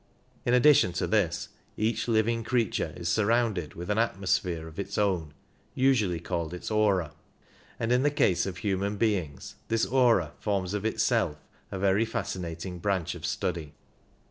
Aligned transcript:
In 0.47 0.55
addition 0.55 0.93
to 0.93 1.05
this 1.05 1.49
each 1.77 2.07
living 2.07 2.43
creature 2.43 2.91
is 2.97 3.07
surrounded 3.07 3.75
with 3.75 3.91
an 3.91 3.99
atmosphere 3.99 4.67
of 4.67 4.79
its 4.79 4.97
own, 4.97 5.35
usually 5.75 6.19
called 6.19 6.55
its 6.55 6.71
aura, 6.71 7.13
and 7.79 7.91
in 7.91 8.01
the 8.01 8.09
case 8.09 8.47
of 8.47 8.57
human 8.57 8.97
beings 8.97 9.57
this 9.67 9.85
aura 9.85 10.33
forms 10.39 10.73
of 10.73 10.85
itself 10.85 11.37
a 11.71 11.77
very 11.77 12.05
fascinating 12.05 12.79
branch 12.79 13.13
of 13.13 13.27
study. 13.27 13.75